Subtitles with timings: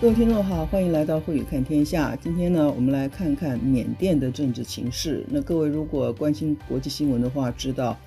[0.00, 2.14] 各位听众好，欢迎来到慧宇看天下。
[2.14, 5.26] 今天呢，我们来看看缅甸的政治情势。
[5.28, 7.98] 那各位如果关心国际新闻的话，知道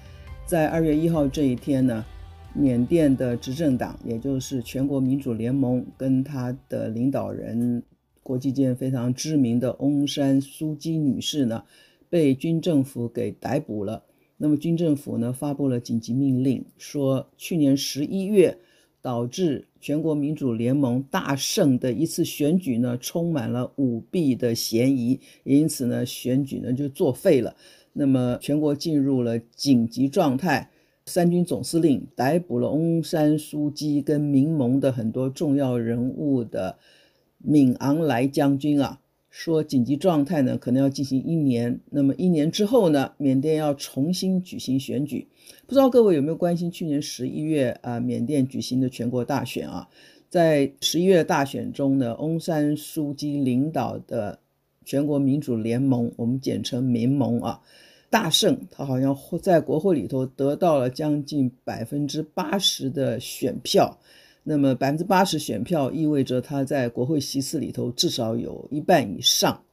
[0.46, 2.06] 在二月一号这一天呢，
[2.54, 7.84] 缅甸的执政党，也就是全国民主联盟，跟他的领导人，
[8.24, 11.66] 国际间非常知名的翁山苏姬女士呢，
[12.10, 14.06] 被军政府给逮捕了。
[14.38, 18.58] 那么军政府呢，发布了紧急命令，说去年十一月
[19.02, 27.56] 导致全国民主联盟大胜的一次选举呢，充满了舞弊的嫌疑，因此呢，选举呢就作废了。
[27.94, 30.70] 那么全国进入了紧急状态，
[31.06, 36.78] 三军总司令逮捕了翁山苏姬跟民盟的很多重要人物的
[37.40, 39.01] 闵昂莱将军啊。
[39.32, 41.80] 说紧急状态呢，可能要进行一年。
[41.90, 45.28] 那么一年之后呢，缅甸要重新举行选举。
[45.66, 49.88] 不知道各位有没有关心去年十一月啊，缅甸举行的全国大选啊？
[50.30, 54.38] 在十一月大选中呢，翁山苏姬领导的
[54.84, 57.62] 全国民主联盟，我们简称民盟啊，
[58.10, 58.58] 大胜。
[58.70, 63.98] 他好像在国会里头得到了将近百分之八十的选票。
[64.44, 69.64] 那么百分之八十选票意味着他在国会席次里头至少有一半以上。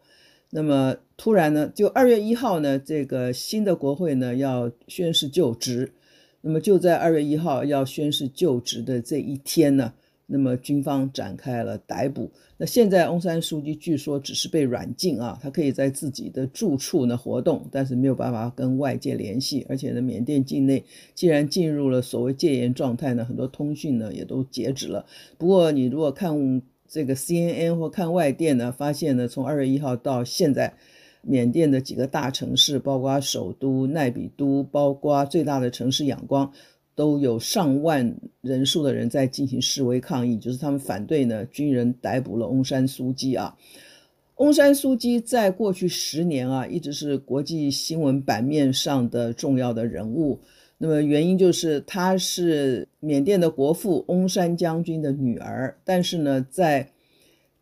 [0.50, 5.92] 那么突然呢，就二月一号呢，这个新的国会呢要宣誓就职。
[6.40, 9.92] 那么就在二月一号要宣誓就职的这一天呢。
[10.30, 12.30] 那么军方展开了逮捕。
[12.58, 19.64] 那现在翁山书记据说只是被软禁啊，他可以在自己的住处呢活动，但是没有办法跟外界联系。
[19.68, 20.84] 而且呢，缅甸境内
[21.14, 25.06] 既然进入了所谓戒严状态呢，很多通讯呢也都截止了。
[25.38, 30.74] 不过你如果看这个 CNN 或看外电呢，发现呢，从二月一号到现在，
[31.22, 36.52] 缅甸的几个大城市，包括首都奈比都，包括最大的城市仰光。
[36.98, 43.56] 都有上万人数的人在进行示威抗议，就是他们反对呢，军人逮捕了翁山苏姬啊。
[44.38, 50.40] 翁山苏姬在过去十年啊，一直是国际新闻版面上的重要的人物。
[50.78, 56.90] 那么原因就是她是缅甸的国父翁山将军的女儿，但是呢，在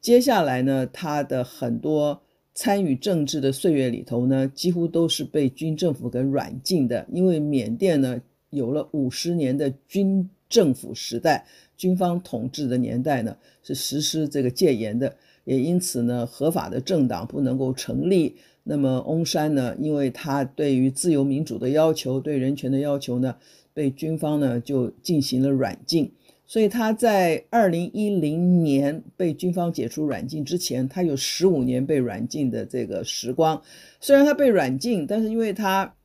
[0.01, 2.23] 接下来呢，她的很多
[2.55, 8.19] 参与政治的岁月里头呢，几乎都是被军政府给软禁的，因为缅甸呢。
[8.51, 11.45] 有了五十年的军政府时代，
[11.77, 18.37] 军方统治的年代呢，是实施这个戒严的，也因此呢，合法的政党不能够成立。
[18.63, 23.37] 那么翁山呢，因为他对于自由民主的要求，对人权的要求呢，
[23.75, 26.13] 被军方呢就进行了软禁。
[26.47, 33.61] 所以他在二零一零年被军方解除软禁之前，他有十五年被软禁的这个时光。
[34.01, 35.97] 虽然他被软禁，但是因为他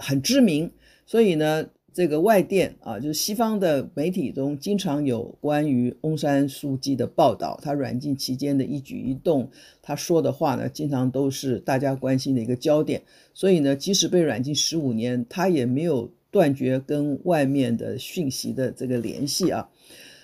[0.00, 0.72] 很知名，
[1.06, 1.66] 所以呢。
[1.94, 9.48] 这个外电啊，就是西方的媒体中经常有关于翁山书记的报道，他软禁期间的一举一动，
[9.80, 13.00] 他说的话呢，经常都是大家关心的一个焦点。
[13.32, 19.68] 所以呢，即使被软禁十五年，他也没有断绝跟外面的讯息的这个联系啊。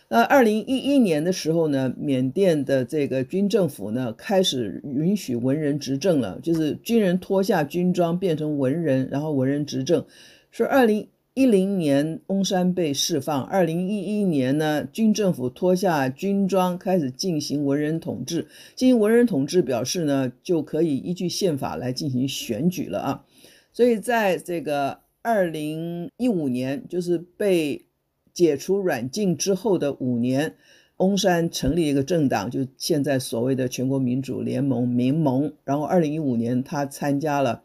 [0.09, 10.05] 那二零一一年的时候呢，缅甸的这个军政府呢，开始允许文人执政了，就是军人脱下军装变成文人，然后文人执政，
[10.51, 11.07] 是二零。
[11.41, 13.43] 一零年，翁山被释放。
[13.45, 18.47] 二零一一年呢，军政府脱下军装，开始进行文人统治。
[18.75, 23.25] 进行文人统治，表示呢，就可以依据宪法来进行选举了啊。
[23.73, 27.87] 所以，在这个二零一五年，就是被
[28.35, 30.57] 解除软禁之后的五年，
[30.99, 35.51] 翁山成立一个政党，就现在所谓的全国民主联盟民盟。
[35.65, 37.63] 然后，二零一五年，他参加了。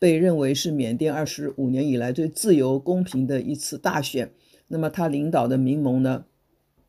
[0.00, 4.32] 被认为是缅甸二十五年以来最自由公平的一次大选。
[4.66, 6.24] 那么他领导的民盟呢，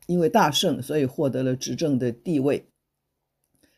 [0.06, 2.64] 因为大胜，所以获得了执政的地位。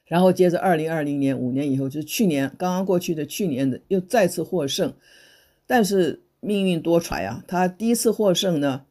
[0.07, 4.95] 然后接着，二零二零年五年以后，就是去年刚刚过去的去年的，又再次获胜。
[5.67, 7.43] 但是命运多舛啊！
[7.49, 8.85] 他第一次获胜呢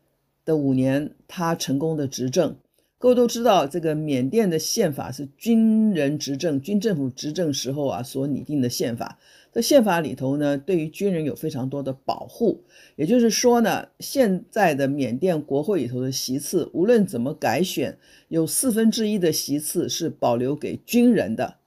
[0.43, 2.57] 的五年，他成功的执政。
[3.03, 9.19] 各位都知道，这个缅甸的宪法是军人执政、军政府执政时候啊所拟定的宪法。
[9.51, 12.63] 在宪法里头呢，对于军人有非常多的保护。
[12.95, 17.97] 也就是说呢，现在的缅甸国会里头的席次，无论怎么改选，
[18.29, 21.57] 有四分之一的席次是保留给军人的。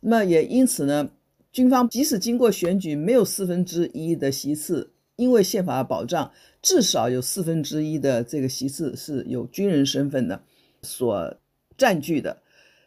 [0.00, 1.10] 那么也因此呢，
[1.52, 10.42] 军方即使经过选举没有四分之一的席次，因为宪法的保障，至少有四分之一的这个席次是有军人身份的
[10.82, 11.36] 所
[11.76, 12.38] 占据的。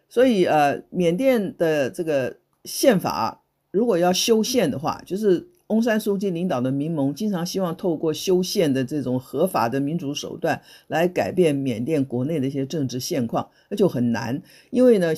[0.09, 3.41] 所以呃，缅甸的这个宪法。
[3.71, 15.11] 如果要修宪的话，就是翁山书记领导的民盟经常希望透过修宪的这种合法的民主手段来改变缅甸国内的一些政治现况，那就很难，因为呢，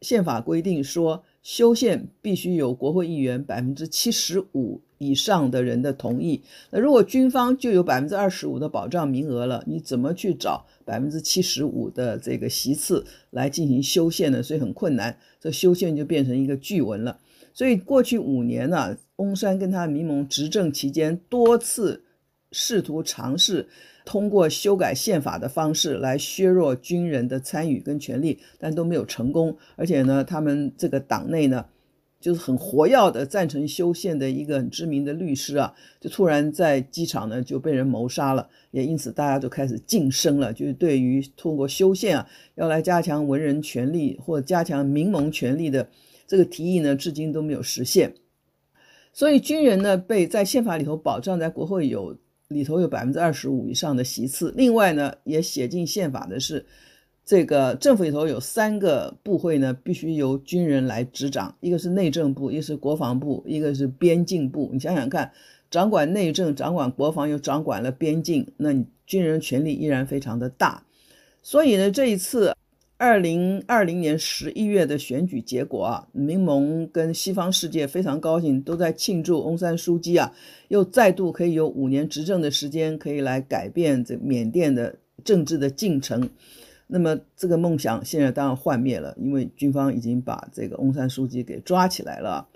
[0.00, 14.42] 宪法规定说修宪必须有国会议员百分之七十五以上的人的同意，那如果军方就有百分之二十五的保障名额了，你怎么去找百分之七十五的这个席次来进行修宪呢？
[14.42, 17.20] 所以很困难，这修宪就变成一个巨文了。
[17.54, 22.02] 所以过去五年呢、翁山跟他的民盟执政期间，多次
[22.50, 23.68] 试图尝试
[24.08, 29.54] 通过修改宪法的方式来削弱军人的参与跟权利，但都没有成功。
[29.76, 31.66] 而且呢，他们这个党内呢，
[32.18, 45.86] 就是很活跃的赞成修宪的一个很知名的律师啊，就突然在机场呢就被人谋杀了，也因此大家就开始噤声了，就是对于通过修宪啊，要来加强文人权利或加强民盟权利的。
[46.26, 48.14] 这个提议呢，至今都没有实现，
[49.12, 52.16] 所以军人呢被在宪法里头保障，在国会有
[52.48, 54.52] 里头有百分之二十五以上的席次。
[54.56, 56.64] 另外呢，也写进宪法的是，
[57.24, 64.70] 这个政府里头有三个部会呢，必须由军人来执掌，一个是内政部，一个是国防部，一个是边境部。
[64.72, 65.30] 你想想看，
[65.70, 70.84] 掌管内政、掌管国防，又掌管了边境，那你军人权力依然非常的大。
[71.42, 72.54] 所以呢，这一次。
[72.98, 80.32] 二零二零年十一月的选举结果啊，民盟跟西方世界非常高兴，都在庆祝翁山书记啊，
[80.66, 86.28] 又再度可以有五年执政的时间，可以来改变这缅甸的政治的进程。
[86.88, 92.48] 那么这个梦想现在当然幻灭了，因为军方已经把这个翁山书记给抓起来了。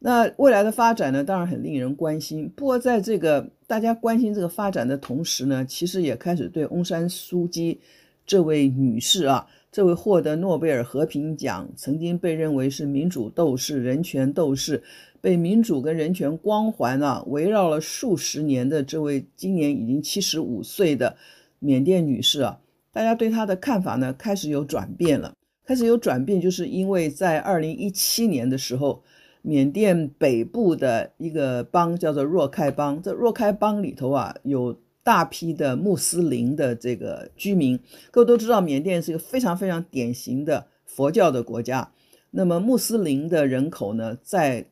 [0.00, 2.52] 那未来的发展呢，当然很令人关心。
[2.56, 7.80] 不过在这个大家关心这个发展的同时呢，其实也开始对翁山书记
[8.26, 9.46] 这位女士啊。
[9.74, 14.84] 这位获得诺贝尔和平奖，曾经被认为是民主斗士、人权斗士，
[15.20, 21.16] 被民主跟人权光环啊围绕了数十年的这位今年已经七十五岁的
[21.58, 22.60] 缅甸女士啊，
[22.92, 25.34] 大家对她的看法呢开始有转变了。
[25.66, 29.02] 开始有转变，就是因为在二零一七年的时候，
[29.42, 34.78] 缅甸北部的一个邦叫做若开邦，在若开邦里头啊有。
[35.04, 37.78] 大批的穆斯林的这个居民，
[38.10, 41.92] 各位都知道，缅甸是一个非常非常典型的佛教的国家。
[42.30, 44.66] 那么穆斯林的人口呢，在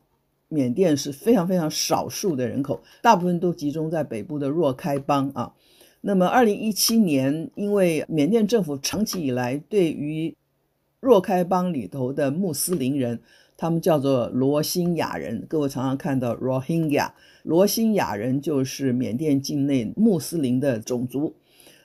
[0.49, 5.53] 缅甸是非常非常少数的人口，大部分都集中在北部的若开邦啊。
[6.01, 10.35] 那么，二零一七年，因为缅甸政府长期以来对于
[10.99, 13.21] 若开邦里头的穆斯林人，
[13.63, 17.11] 他们叫做罗兴亚人，各位常常看到 Rohingya。
[17.43, 21.33] 罗兴亚人就是缅甸境内穆斯林的种族，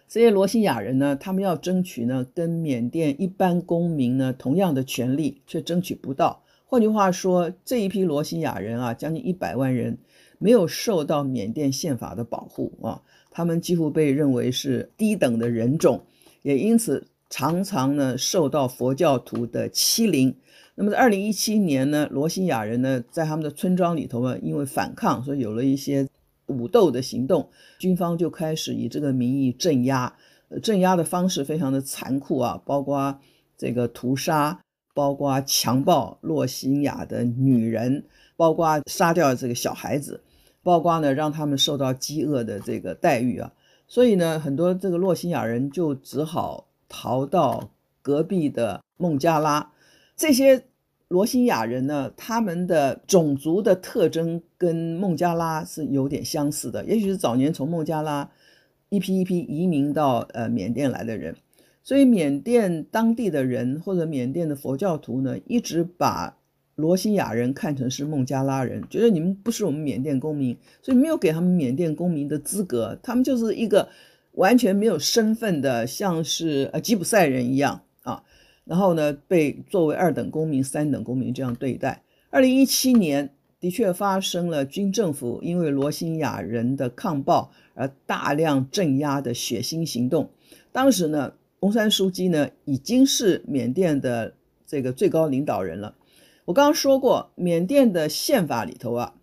[0.09, 6.43] 这些罗兴亚人呢，他们要争取呢跟缅甸一般公民呢同样的权利，却争取不到。
[6.67, 9.99] 换句话说，这一批罗兴亚人啊，将近一百万人，
[10.41, 16.03] 没有受到缅甸宪法的保护啊，他们几乎被认为是低等的人种，
[16.43, 20.35] 也因此常常呢受到佛教徒的欺凌。
[20.81, 26.07] 那么在二零一七年呢，罗兴亚人呢，在他们的村庄里头呢，因为反抗，所以有了一些
[26.47, 30.15] 武斗的行动，军方就开始以这个名义镇压，
[30.63, 33.19] 镇压的方式非常的残酷啊，包括
[33.57, 34.61] 这个屠杀，
[34.95, 38.05] 包括强暴罗兴亚的女人，
[38.37, 40.23] 包括杀掉这个小孩子，
[40.63, 43.53] 包括呢让他们受到饥饿的这个待遇啊，
[43.89, 47.69] 所以呢，很多这个罗兴亚人就只好逃到
[48.01, 49.73] 隔壁的孟加拉。
[50.17, 50.65] 这些
[51.09, 58.31] 罗兴亚人呢，他们的种族的特征跟孟加拉是有点相似的，也许是早年从孟加拉
[58.91, 61.35] 一批一批移民到呃缅甸来的人，
[61.83, 66.37] 所以缅甸当地的人或者缅甸的佛教徒呢，一直把
[66.75, 73.89] 罗兴亚人看成是孟加拉人，觉得你们不是我们缅甸公民，所以没有给他们缅甸公民的资格，他们就是一个
[74.33, 78.23] 完全没有身份的，像是呃吉普赛人一样啊。
[78.69, 82.03] 然后呢，被作为二等公民、三等公民这样对待。
[82.29, 90.31] 二零一七年的确发生了军政府因为罗兴亚人的抗暴而大量镇压的血腥行动。
[90.71, 94.35] 当时呢，翁山书记呢已经是缅甸的
[94.67, 95.97] 这个最高领导人了。
[96.45, 99.15] 我刚刚说过，缅甸的宪法里头啊，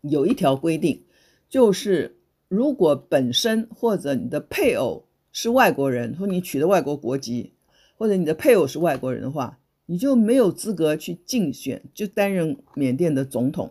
[0.00, 1.02] 有一条规定，
[1.50, 2.16] 就是
[2.48, 7.52] 如果本身或者你的配偶是外国人，或你取得外国国籍。
[8.02, 13.70] 或者你的配偶是外国人的话，你就没有资格去竞选，就担任缅甸的总统。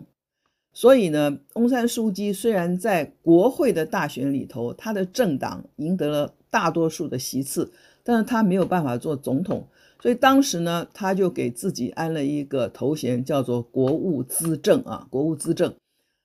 [0.71, 7.73] 所以呢，翁山书记虽然在国会的大选里头，他的政党赢得了大多数的席次，
[8.05, 9.67] 但是他没有办法做总统。
[9.99, 15.75] 所以当时呢，他就给自己安了一个头衔，叫做国务资政啊，国务资政。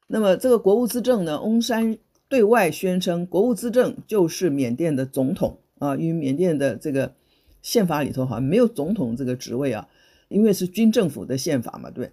[0.06, 1.98] 那么这个国务资政呢，翁山
[2.28, 7.12] 对外宣称，国务资政就是缅甸的总统啊，与缅甸的这个
[7.66, 9.88] 宪法里头好像没有总统这个职位啊，
[10.28, 12.12] 因为是军政府的宪法嘛，对。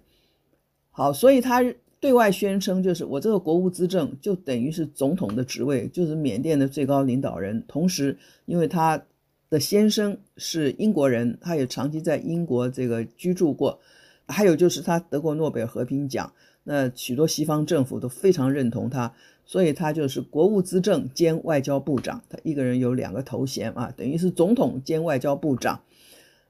[0.90, 1.62] 好，所以他
[2.00, 7.62] 对外宣称，就是我这个国务资政就等于是总统的职位，就是缅甸的最高领导人。
[7.68, 9.00] 同时，因为他
[9.48, 13.78] 的先生是英国人，他也长期在英国这个居住过。
[14.26, 16.32] 还有就是他得过诺贝尔和平奖，
[16.64, 19.14] 那许多西方政府都非常认同他，
[19.46, 25.82] 所以他就是国务资政兼外交部长，他一个人有两个头衔啊，等于是总统兼外交部长。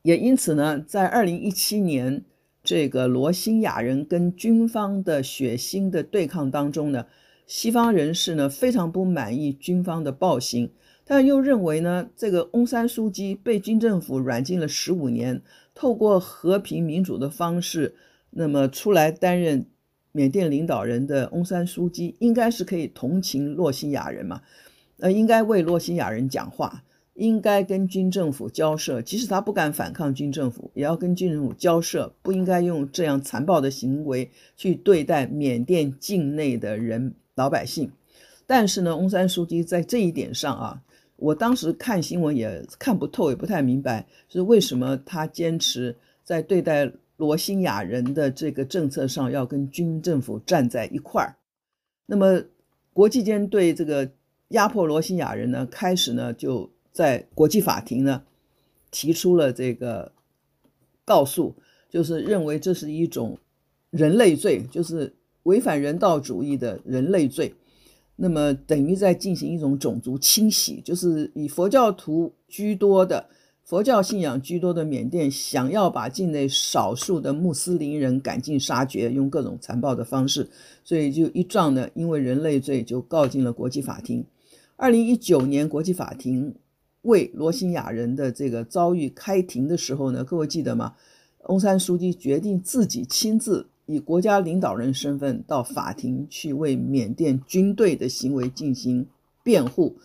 [0.02, 2.24] 也因此呢，在二零一七年
[2.62, 7.06] 这个罗兴亚人跟军方的血腥的对抗当中呢，
[7.46, 10.70] 西方人士呢非常不满意军方的暴行，
[11.04, 15.42] 但又认为呢，这个翁山书记被军政府软禁了十五年。
[15.76, 17.96] 透过和平民主的方式，
[18.30, 19.66] 那么出来担任
[20.16, 24.40] 缅甸领导人的翁山书记，应该是可以同情洛辛亚人嘛？
[25.00, 37.90] 呃，应该为洛辛亚人讲话，应该跟军政府交涉，即使他不敢反抗军政府，也要跟军政府交涉，不应该用这样残暴的行为去对待缅甸境内的人老百姓。
[38.46, 40.80] 但是呢，翁山书记在这一点上啊。
[41.16, 51.36] 我当时看新闻也看不透，也不太明白，是为什么他坚持在对待罗兴亚人的这个政策上要跟军政府站在一块儿。
[52.06, 52.42] 那么
[52.92, 54.10] 国际间对这个
[54.48, 58.22] 压迫罗兴亚人呢，开始呢就在国际法庭呢
[58.90, 60.12] 提出了这个
[61.04, 61.54] 告诉，
[61.88, 63.38] 就是认为这是一种
[63.90, 67.54] 人类罪，就是违反人道主义的人类罪。
[68.16, 73.28] 那么等于在进行一种种族清洗，就是以佛教徒居多的
[73.64, 80.46] 佛教信仰居多的缅甸，想要把境内少数的穆斯林人赶尽杀绝，用各种残暴的方式，
[80.84, 84.22] 所以就一仗呢，因为人类罪就告进了国际法庭。
[84.76, 86.54] 二零一九年，国际法庭
[87.02, 90.94] 为罗兴亚人的这个遭遇开庭的时候呢，各位记得吗？
[91.48, 93.66] 翁山书记决定自己亲自。
[93.86, 99.06] 以国家领导人身份到法庭去为缅甸军队的行为进行
[99.42, 99.96] 辩护，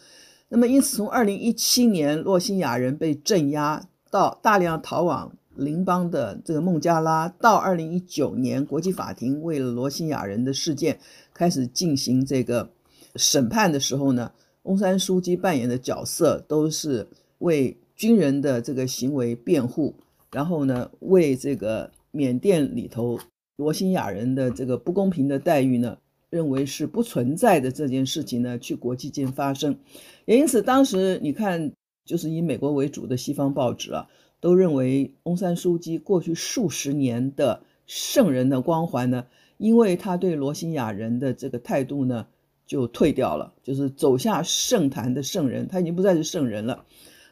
[0.50, 11.00] 那么因此从二零一七年洛辛亚人被镇压到大量逃往邻邦的这个孟加拉，到二零一九年国际法庭为了罗辛亚人的事件
[11.34, 12.72] 开始进行这个
[13.16, 14.32] 审判的时候呢，
[14.64, 19.96] 翁山苏姬扮演的角色都是为军人的这个行为辩护，
[20.32, 23.20] 然后呢为这个缅甸里头。
[23.58, 25.98] 罗兴亚人的这个不公平的待遇呢，
[26.30, 29.78] 认为是不存在的这件事情呢，去国际间发生，
[30.26, 31.72] 也因此当时你看，
[32.06, 34.08] 就是以美国为主的西方报纸啊，
[34.40, 39.26] 都认为翁山苏姬过去数十年的圣人的光环呢，
[39.58, 42.28] 因为他对罗兴亚人的这个态度呢，
[42.68, 46.86] 就退掉了，就是走下圣坛的圣人，他已经不再是圣人了，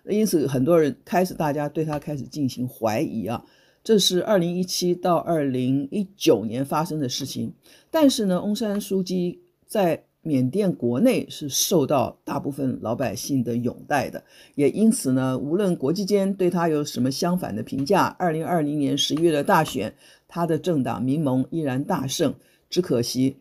[0.10, 3.46] 因此很多人开始大家对他开始进行怀疑啊。
[3.88, 7.54] 这是二零一七到二零一九年发生的事情，
[7.90, 14.22] 但是呢，翁山苏姬在缅甸国内是受到大部分老百姓的拥戴的，
[14.56, 19.96] 也因此呢，无论国际间对他有什么相反的评价，二零二零年十一月的大选，
[20.28, 22.36] 他的政党民盟依然大胜。
[22.70, 23.38] 只可惜，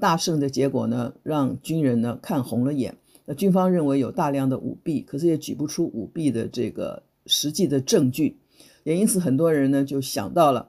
[0.00, 2.96] 大胜的结果呢，让军人呢看红了眼。
[3.26, 8.36] 那军方认为有大量的舞弊，可是也举不出舞弊的这个实际的证据。
[8.84, 10.68] 也因此，很多人呢就想到了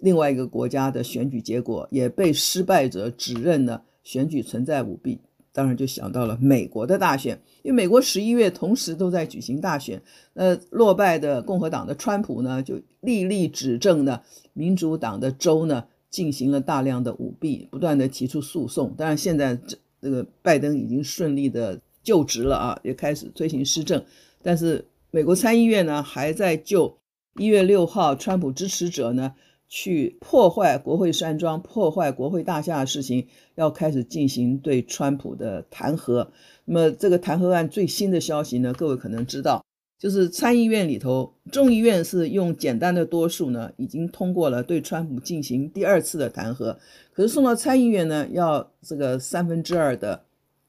[0.00, 5.18] 另外一个国家的选举结果，也被失败者指认呢选举存在舞弊。
[5.50, 10.02] 当然就想到了美国的大选，因为美国十一月同时都在举行大选。
[10.32, 14.20] 那落败的共和党的川普呢，就历历指证呢
[14.52, 18.92] 民主党的州呢进行了大量的舞弊，不断的提出诉讼。
[18.98, 24.04] 当然，现在这这个拜登已经顺利的就职了啊，也开始推行施政。
[24.42, 26.98] 但是美国参议院呢还在就。
[27.36, 29.34] 一月六号，川普支持者呢
[29.68, 33.26] 去破坏国会山庄、破坏国会大厦的事情，
[33.56, 36.28] 要开始进行对川普的弹劾。
[36.64, 39.64] 那么，这个弹劾案最新的消息呢，各位可能知道，
[39.98, 46.76] 就是参议院里头，众议院是用简单的多数呢，已经通过了对川普进行第二次的弹劾。
[47.12, 50.22] 可是送到参议院呢，要这个三分之二的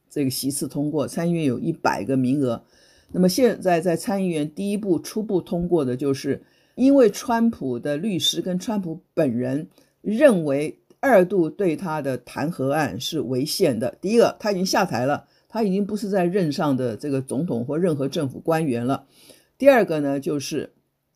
[0.10, 2.64] 这个席次通过，参议院有一百个名额。
[3.12, 6.42] 那么现在在参议院第一步初步通过的就是。
[6.76, 9.68] 因为川普的律师跟川普本人
[10.02, 13.98] 认为二度对他的弹劾案是违宪的。
[14.02, 19.06] 第一个，他已经下台了，他已经不是在任上的这个总统或任何政府官员了。
[19.58, 20.74] 第二个呢，就是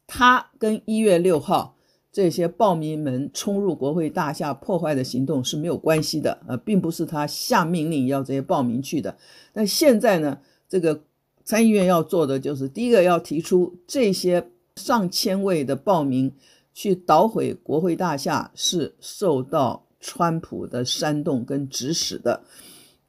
[0.08, 1.76] 他跟一月六号
[2.12, 9.18] 这些暴民们冲入国会大厦破坏的行动是没有关系的，呃，并不是他下命令要这些暴民去的。
[9.54, 11.04] 那现在呢，这个
[11.44, 14.50] 参议院要做的就是第一个要提出这些
[14.80, 16.34] 上千位的报名
[16.74, 22.44] 去捣毁国会大厦是受到川普的煽动跟指使的。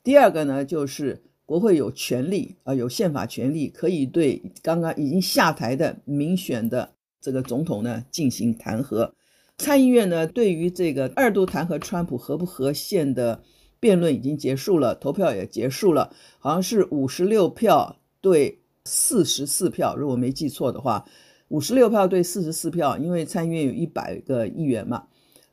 [0.02, 6.90] 第二个呢，就是国会有权利啊，有宪法权利可以对刚刚已经下台的民选的。
[7.22, 9.12] 这个总统呢进行弹劾，
[9.58, 13.42] 参议院呢对于这个二度弹劾川普合不合宪的
[13.78, 21.04] 辩论已经结束了，投票也结束了，好像是五十六票对四十四票，如果没记错的话，
[21.50, 25.04] 五十六票对四十四票，因为参议院有一百个议员嘛，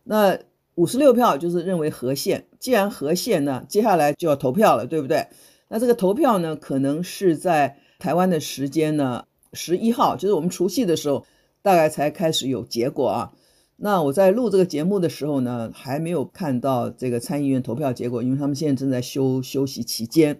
[0.03, 0.39] 那
[0.75, 5.27] 五十六票就是认为合宪，既然合宪呢，接下来就要投票了，对不对？
[5.67, 11.25] 那这个投票呢，可能是在台湾的时间呢十一号，就是我们除夕的时候。
[11.63, 13.33] 大概才开始有结果啊。
[13.75, 20.39] 那我在录这个节目的时候呢，还没有看到这个参议院投票结果，因为他们现在正在休休息期间。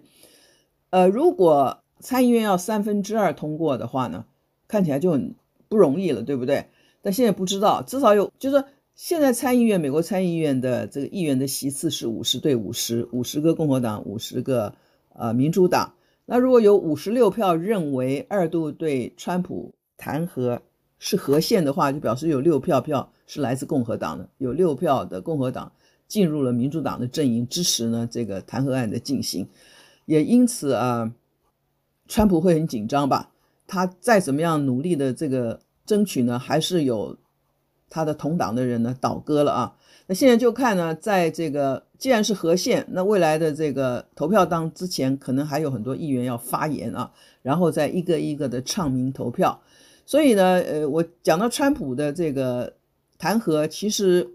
[0.88, 4.24] 呃，如果参议院要三分之二通过的话呢，
[4.68, 5.34] 看起来就很
[5.68, 6.66] 不容易了，对不对？
[7.02, 14.74] 但现在不知道，至少有，就是说现在参议院，美国参议院的这个议员的席次是五十对五十，五十个共和党，五十个
[15.14, 15.94] 呃民主党。
[16.26, 20.60] 那如果有五十六票认为二度对川普弹劾，
[20.98, 25.72] 是合宪的话，就表示有六票票是来自共和党的，有六票的共和党
[26.08, 29.48] 进入了民主党的阵营，支持呢这个弹劾案的进行。
[30.04, 31.14] 也因此啊，
[32.08, 33.30] 川普会很紧张吧？
[33.68, 37.16] 他再怎么样努力的这个争取呢，还是有
[37.88, 39.76] 他的同党的人呢倒戈了啊。
[40.06, 49.60] 那现在就看呢，在这个既然是和宪，那未来的这个投票当之前，可能还有很多议员要发言啊，然后再一个一个的唱名投票。
[50.06, 52.72] 所以呢，呃，我讲到川普的这个
[53.18, 54.26] 弹劾，其实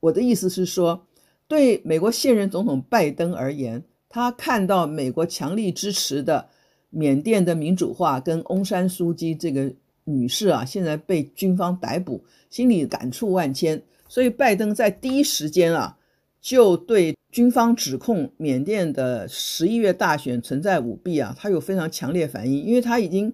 [0.00, 1.04] 我的意思是说，
[1.46, 6.48] 对美国现任总统拜登而言，他看到美国强力支持的
[6.90, 9.72] 缅甸的民主化跟翁山苏姬这个
[10.04, 13.82] 女士啊，现在被军方逮捕，心里感触万千。
[14.08, 15.96] 所以拜登在第一时间啊，
[16.40, 23.32] 就对军方指控缅甸的十一月大选存在舞弊啊，他有非常强烈反应，因为他已经。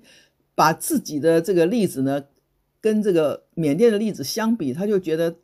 [0.59, 2.25] 把自己的这个例子呢，
[2.81, 5.37] 跟这个缅甸的例子相比，他就觉得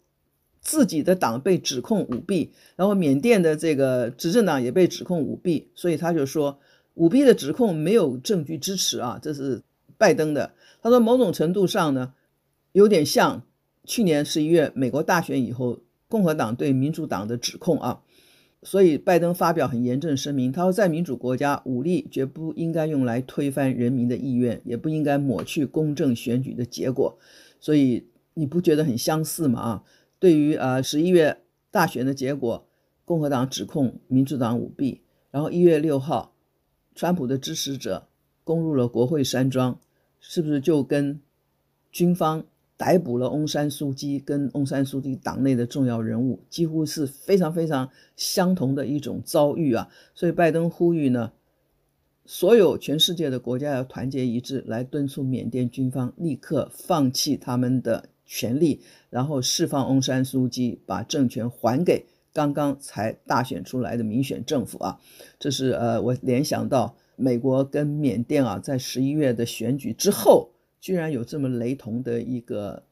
[0.62, 6.58] 自己的党被指控舞弊，然后缅甸的这个执政党也被指控舞弊，所以他就说
[6.94, 9.62] 舞弊的指控没有证据支持啊，这是
[9.96, 10.52] 拜登的。
[10.82, 12.14] 他说某种程度上呢，
[12.72, 13.42] 有点像
[13.84, 18.02] 去年十一月美国大选以后共和党对民主党的指控啊。
[18.64, 27.18] 所以，拜登发表很严正声明，他说，在民主国家，武力绝不应该用来推翻人民的意愿，也不应该抹去公正选举的结果。
[27.58, 29.60] 所以，你不觉得很相似吗？
[29.60, 29.82] 啊，
[30.20, 31.38] 对于呃十一月
[31.72, 32.64] 大选的结果，
[33.04, 35.00] 共和党指控民主党舞弊，
[35.32, 36.31] 然后一月六号，
[36.94, 38.06] 川普的支持者
[38.44, 39.78] 攻入了国会山庄，
[40.20, 41.20] 是不是就跟
[41.90, 42.44] 军方？
[42.74, 49.88] 逮捕了翁山苏姬跟翁山苏姬党内的重要人物，几乎是非常非常相同的一种遭遇啊！
[50.16, 51.30] 所以拜登呼吁呢，
[52.26, 64.98] 所有全世界的国家要团结一致，来敦促缅甸军方立刻放弃他们的权力，然后释放翁山苏姬，把政权还给刚刚才大选出来的民选政府啊！
[65.38, 70.50] 这是呃，我联想到美国跟缅甸啊，在十一月的选举之后。
[70.82, 72.82] 居然有这么雷同的一个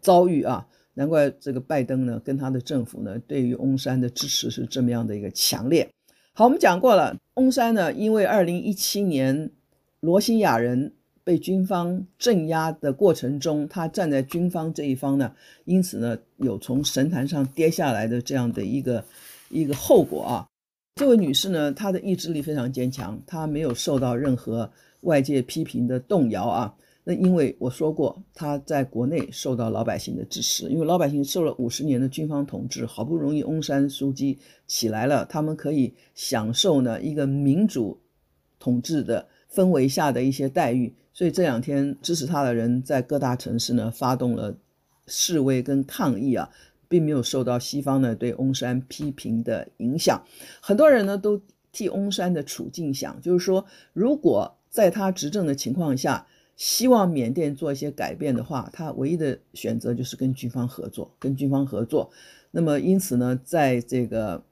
[0.00, 0.66] 遭遇啊！
[0.94, 5.88] 难怪这个拜登呢，跟他的政府呢，对于翁山的支持是这么样的一个强烈。
[6.32, 9.52] 好，我们讲过了，翁山呢，因为二零一七年
[10.00, 10.94] 罗兴亚人
[11.28, 15.30] 被军方镇压的过程中，他站在军方这一方呢，
[15.66, 19.04] 因此呢，有从神坛上跌下来的这样的一个
[19.50, 20.48] 一个后果啊。
[20.94, 26.74] 这位女士呢，她的意志力非常坚强，她没有受到任何外界批评的动摇啊。
[27.04, 38.00] 那因为我说过，她在国内受到老百姓的支持，因为老百姓受了五十年的军方统治，好不容易翁山书记起来了，他们可以享受呢一个民主
[38.58, 44.56] 统治的氛围下的一些待遇，所以这两天支持他的人在各大城市呢发动了
[45.08, 46.48] 示威跟抗议啊，
[46.88, 50.22] 并没有受到西方呢对翁山批评的影响，
[50.60, 56.24] 很多人呢都替翁山的处境想，就是说如果在他执政的情况下。
[56.60, 62.10] 希望缅甸做一些改变的话，他唯一的选择就是跟军方合作，跟军方合作。
[62.50, 64.42] 那么因此呢，在这个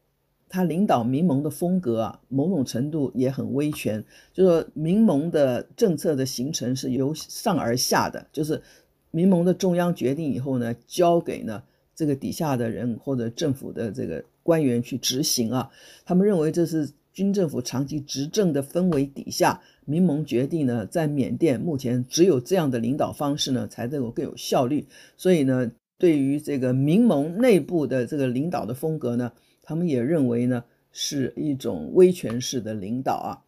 [0.49, 8.63] 他领导民盟的风格啊，某种程度也很威权，就是说民盟的政策的形成是由上而下的，就是
[9.11, 11.63] 民盟的中央决定以后呢，交给呢
[11.95, 15.71] 这个底下的人或者政府的这个官员去执行啊。
[16.05, 24.87] 他们认为这是军政府长期执政的氛围底下，民盟决定呢，在缅甸目前只有这样的领导方式呢，才能够更有效率。
[25.17, 29.33] 所以呢，对于这个民盟内部的这个领导的风格呢，
[29.67, 33.43] 他们也认为呢是一种威权式的领导啊。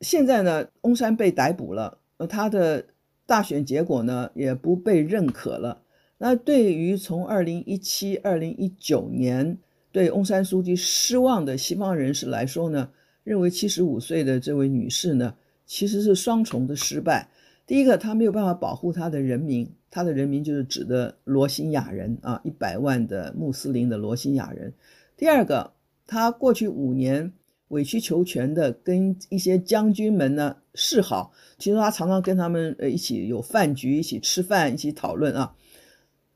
[0.00, 2.86] 现在呢，翁山被逮捕了，而他的
[3.24, 5.82] 大选结果呢也不被认可了。
[6.18, 9.58] 那对于从二零一七、二零一九年
[9.92, 12.90] 对翁山书记失望的西方人士来说呢，
[13.22, 17.28] 认为七十五岁的这位女士呢，其实是双重的失败。
[17.64, 24.74] 第一个，她没有办法保护她的人民，她的人民就是指的罗兴亚人啊，一百万的穆斯林的罗兴亚人。
[25.22, 27.32] 第二个，他过去五年
[27.68, 35.54] 委曲求全的跟一些将军们呢示好，其实他常常跟他们呃一起有饭局，一起吃饭，一起讨论啊。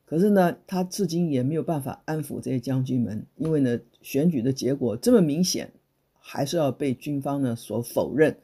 [0.05, 5.72] 可是呢，他至今也没有办法安抚这些将军们，因为呢，选举的结果这么明显。
[6.20, 8.37] 还是要被军方呢所否认，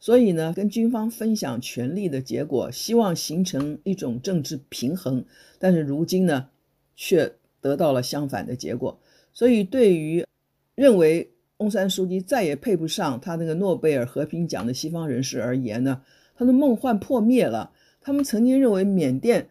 [0.00, 5.24] 所以呢，跟军方分享权力的结果，希望形成一种政治平衡，
[5.60, 6.48] 但是如今呢，
[6.96, 8.98] 却得到了相反的结果。
[9.34, 10.24] 所以，对于
[10.74, 16.00] 认为翁山书记再也配不上他那个诺贝尔和平奖的西方人士而言呢，
[16.34, 17.72] 他的梦幻破灭了。
[18.00, 19.48] 他们曾经认为缅甸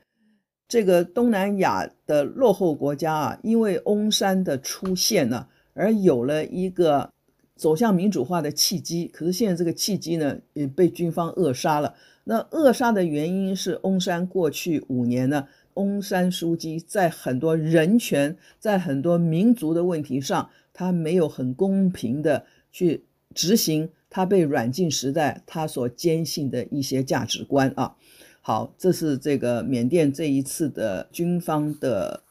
[0.67, 7.11] 这个东南亚的落后国家啊，因为翁山的出现呢，而有了一个。
[7.55, 11.93] 走向民主化的契机，可是现在这个契机呢，也被军方扼杀了。
[12.23, 27.95] 那扼杀的原因是翁山过去五年呢，翁山书姬在很多人权、在很多民族的问题上，他没有很公平的去执行他被软禁时代他所坚信的一些价值观啊。
[28.41, 32.23] 好，这是这个缅甸这一次的军方的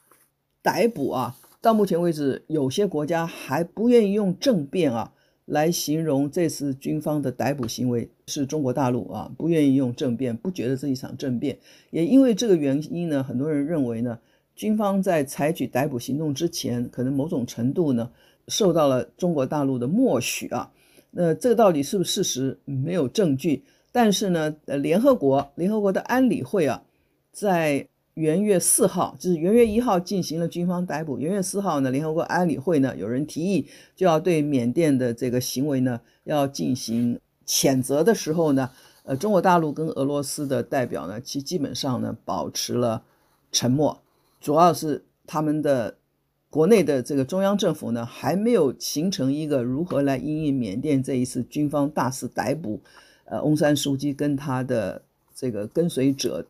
[0.60, 1.36] 逮捕啊。
[1.60, 5.12] 到目前为止，有些国家还不愿意用政变啊
[5.44, 11.58] 来形容这次军方的逮捕行为，是中国大陆啊不愿意用政变，不觉得这一场政变。
[11.90, 14.18] 也因为这个原因呢，很多人认为呢，
[14.54, 18.10] 军方在采取逮捕行动之前，可能某种程度呢
[18.48, 20.72] 受到了中国大陆的默许啊。
[21.10, 22.58] 那这个到底是不是事实？
[22.64, 23.64] 没有证据。
[23.90, 26.82] 但是呢，呃，联合国联合国的安理会啊，
[27.32, 27.88] 在。
[28.14, 31.18] 元月四号，就是元月一号进行了军方逮捕。
[31.18, 38.68] 元月四号呢，联合国安理会呢，有人提议就要对缅甸的这个行为呢，要进行谴责的时候呢，
[39.04, 43.02] 呃，中国大陆跟俄罗斯的代表呢，其基本上呢保持了
[43.50, 44.02] 沉默，
[44.42, 45.96] 主要是他们的
[46.50, 52.78] 国内的这个中央政府呢，还没有形成一个如何来因应缅甸这一次军方大肆逮捕，
[53.24, 55.00] 呃，翁山书记跟他的
[55.34, 56.46] 这个跟随者。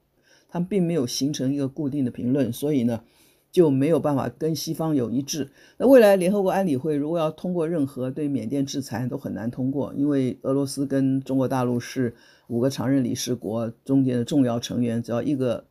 [0.52, 3.02] 他们并没有形成一个固定的评论，所以呢，
[3.50, 5.50] 就没有办法跟西方有一致。
[5.78, 12.14] 那未来联合国安理会如果要通过任何对缅甸制裁，都很难通过，因为俄罗斯跟中国大陆是
[12.48, 15.64] 五个常任理事国中间的重要成员，只要一个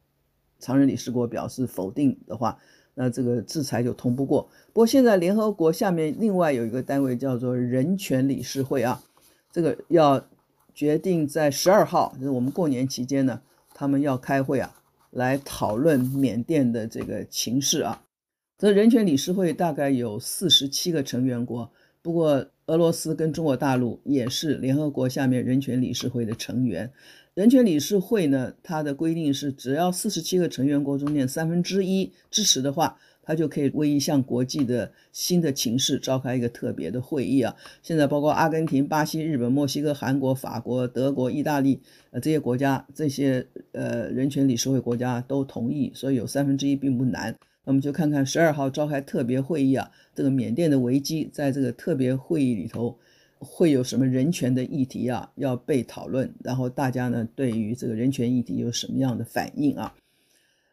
[0.57, 2.57] 常任理事国表示否定的话，
[2.95, 4.49] 那这个制裁就通不过。
[4.73, 8.99] 不过现在联合国下面另外有一个单位叫做人权理事会啊，
[9.51, 10.25] 这个要
[10.73, 13.41] 决定在十二号，就是我们过年期间呢。
[13.81, 14.75] 他们要开会啊，
[15.09, 18.03] 来讨论缅甸的这个情势啊。
[18.59, 21.71] 这人权理事会大概有四十七个成员国，
[22.03, 26.93] 不过俄罗斯跟中国大陆也是联合国下面人权理事会的成员。
[27.33, 32.99] 人权理事会呢，它的规定是，只要四十七个成员国中间三分之一支持的话。
[33.23, 37.55] 他就可以为一项国际的新的情势召开一个特别的会议啊！
[37.83, 41.79] 现在包括阿根廷、巴西、日本、墨西哥、韩国、法国、德国、意大利
[42.09, 47.35] 呃这些国家，这些呃人权理事会国家都同意，所以有三分之一并不难。
[47.63, 52.97] 那么就看看十二号召开特别会议啊，这个缅甸的危机在这个特别会议里头
[53.37, 59.93] 会有什么人权的议题啊要被讨论，然后大家呢对于这个人权议题有什么样的反应啊？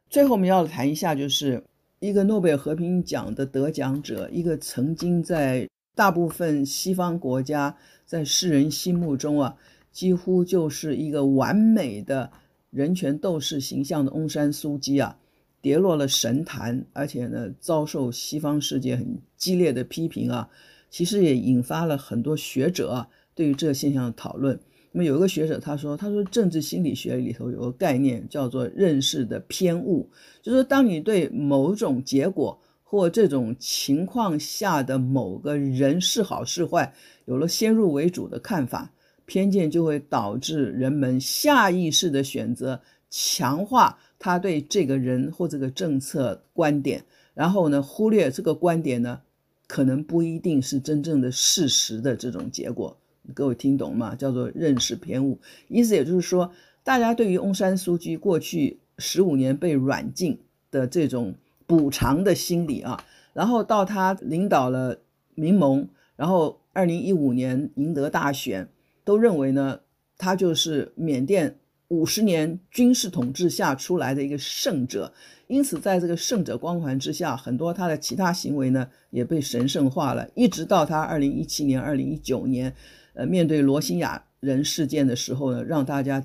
[0.09, 1.63] 最后我们要谈一下就是。
[2.01, 9.57] 一个诺贝尔和平奖的得奖者，一个曾经在大部分西方国家在世人心目中啊，
[9.91, 12.31] 几乎就是一个完美的
[12.71, 15.19] 人权斗士形象的翁山苏姬啊，
[15.61, 20.49] 跌落了神坛，而且呢，遭受西方世界很激烈的批评啊，
[20.89, 24.61] 其实也引发了很多学者对于这个现象的讨论。
[24.93, 30.09] 那么有一个学者他说，他说政治心理学里头有个概念叫做认识的偏误，
[30.43, 36.95] 就是说当你对某种结果或这种情况下的某个人是好是坏
[37.27, 38.91] 有了先入为主的看法，
[39.27, 49.21] 偏见就会导致人们下意识的选择强化他对这个人或这个政策观点，然后呢，忽略这个观点呢，
[49.67, 52.97] 可能不一定是真正的事实的这种结果。
[53.35, 54.15] 各位听懂吗？
[54.15, 55.39] 叫做认识偏误，
[55.69, 56.51] 意思也就是说，
[56.83, 60.39] 大家对于翁山苏姬过去十五年被软禁
[60.71, 61.35] 的这种
[61.67, 64.99] 补偿的心理啊，然后到他领导了
[65.35, 65.87] 民盟，
[66.17, 68.69] 然后二零一五年赢得大选，
[69.05, 69.81] 都认为呢，
[70.17, 71.57] 他就是缅甸
[71.89, 75.13] 五十年军事统治下出来的一个圣者，
[75.47, 82.75] 因此在这个圣者光环之下，很多他的其他行为呢也被神圣化了，一直到他二零一七年、二零一九年。
[83.19, 86.25] 呃，面对罗兴亚人事件的时候呢，让大家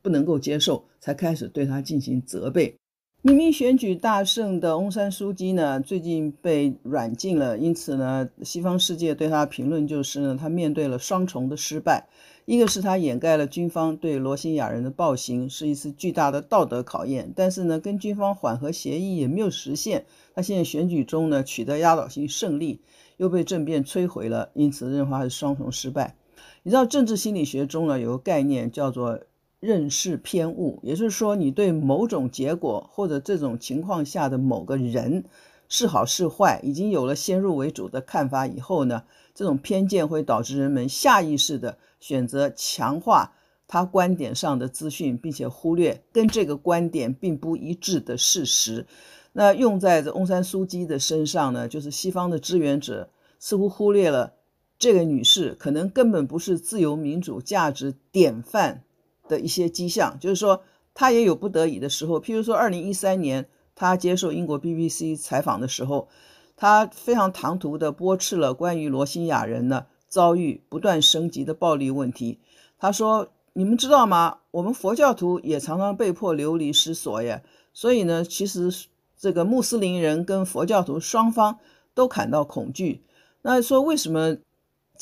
[0.00, 2.74] 不能够接受，才开始对他进行责备。
[3.20, 12.08] 明明选举大胜的翁山苏姬呢，最近被软禁了，因此呢，西方世界对他的评论就是呢，他面对了双重的失败。
[12.46, 20.06] 一个是他掩盖了军方对罗兴亚人的暴行，是一次巨大的道德考验，但是呢，跟军方缓和协议也没有实现。
[20.34, 22.80] 他现在选举中呢，取得压倒性胜利，
[23.18, 26.16] 又被政变摧毁了，因此认为他是双重失败。
[26.64, 29.18] 你知道政治心理学中呢，有个概念叫做
[29.58, 35.24] 认识偏误，也就是说，你对某种结果或者这种情况下的某个人
[35.68, 39.02] 是好是坏，已经有了先入为主的看法以后呢，
[39.34, 43.32] 这种偏见会导致人们下意识地选择强化
[43.66, 48.86] 他观点上的资讯，并且忽略跟这个观点并不一致的事实。
[49.32, 54.34] 那用在这翁山苏姬的身上呢，就是西方的支援者似乎忽略了。
[54.82, 58.82] 这个女士可能根本不是自由民主价值典范
[59.28, 62.20] 的一些迹象，就是说她也有不得已的时候。
[62.20, 66.08] 譬如说，二零一三年她接受英国 BBC 采访的时候，
[66.56, 72.40] 她非常唐突地驳斥了关于罗兴亚人呢遭遇不断升级的暴力问题。
[72.76, 74.38] 她说：“你们知道吗？
[74.50, 77.44] 我们佛教徒也常常被迫流离失所耶。
[77.72, 78.68] 所以呢，其实
[79.16, 81.60] 这个穆斯林人跟佛教徒双方
[81.94, 83.04] 都感到恐惧。
[83.42, 84.38] 那说为什么？”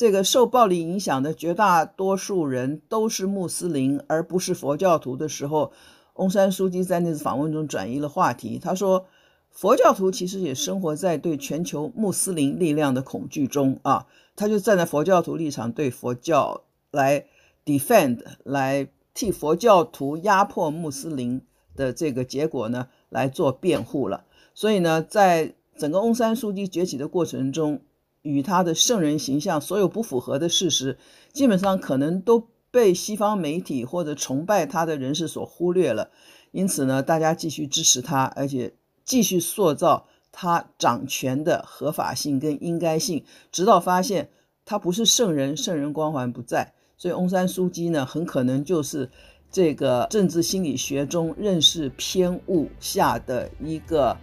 [0.00, 5.72] 这个受暴力影响的绝大多数人都是穆斯林，而不是佛教徒的时候，
[6.14, 8.58] 翁山书记在那次访问中转移了话题。
[8.58, 9.04] 他说，
[9.50, 14.06] 佛教徒其实也生活在对全球穆斯林力量的恐惧中啊。
[14.34, 17.26] 他就站在佛教徒立场，对佛教来
[17.66, 21.42] defend，来替佛教徒压迫穆斯林
[21.76, 24.24] 的这个结果呢来做辩护了。
[24.54, 27.82] 所以呢，在整个翁山书记崛起的过程中，
[28.22, 30.98] 与他的圣人形象所有不符合的事实，
[31.32, 36.10] 基本上可能都被西方媒体或者崇拜他的人士所忽略了。
[36.52, 44.28] 因此呢，大家继续支持他，而且继续塑造他掌权的合法性跟应该性，直到发现
[44.64, 46.72] 他不是圣人，圣人光环不在。
[46.96, 49.08] 所以翁山苏姬呢，很可能就是
[49.50, 54.16] 这个政治心理学中认识偏误下的一个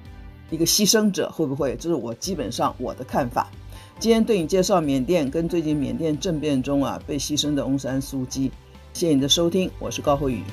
[0.51, 1.75] 一个牺牲者，会不会？
[1.75, 3.49] 这是我基本上我的看法。
[3.99, 8.51] 今天对你介绍缅甸跟最近缅甸政变中啊被牺牲的翁山苏姬，
[8.93, 10.43] 谢谢你的收听，我是高慧宇。